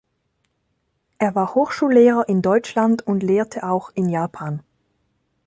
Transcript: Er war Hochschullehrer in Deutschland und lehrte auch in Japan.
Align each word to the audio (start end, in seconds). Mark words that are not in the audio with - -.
Er 1.19 1.35
war 1.35 1.53
Hochschullehrer 1.53 2.27
in 2.27 2.41
Deutschland 2.41 3.05
und 3.05 3.21
lehrte 3.21 3.61
auch 3.69 3.91
in 3.93 4.09
Japan. 4.09 4.63